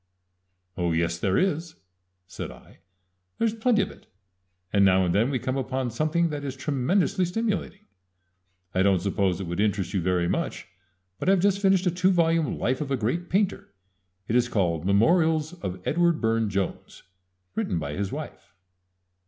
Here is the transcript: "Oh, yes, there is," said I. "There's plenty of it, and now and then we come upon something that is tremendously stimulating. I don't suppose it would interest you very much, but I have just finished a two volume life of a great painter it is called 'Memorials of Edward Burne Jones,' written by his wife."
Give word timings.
"Oh, 0.77 0.93
yes, 0.93 1.19
there 1.19 1.37
is," 1.37 1.75
said 2.25 2.49
I. 2.49 2.79
"There's 3.37 3.53
plenty 3.53 3.83
of 3.83 3.91
it, 3.91 4.07
and 4.73 4.83
now 4.83 5.05
and 5.05 5.13
then 5.13 5.29
we 5.29 5.37
come 5.37 5.57
upon 5.57 5.91
something 5.91 6.29
that 6.29 6.43
is 6.43 6.55
tremendously 6.55 7.23
stimulating. 7.23 7.85
I 8.73 8.81
don't 8.81 8.99
suppose 9.03 9.39
it 9.39 9.45
would 9.45 9.59
interest 9.59 9.93
you 9.93 10.01
very 10.01 10.27
much, 10.27 10.67
but 11.19 11.29
I 11.29 11.31
have 11.33 11.39
just 11.39 11.61
finished 11.61 11.85
a 11.85 11.91
two 11.91 12.09
volume 12.09 12.57
life 12.57 12.81
of 12.81 12.89
a 12.89 12.97
great 12.97 13.29
painter 13.29 13.75
it 14.27 14.35
is 14.35 14.49
called 14.49 14.87
'Memorials 14.87 15.53
of 15.61 15.79
Edward 15.85 16.19
Burne 16.19 16.49
Jones,' 16.49 17.03
written 17.53 17.77
by 17.77 17.93
his 17.93 18.11
wife." 18.11 18.55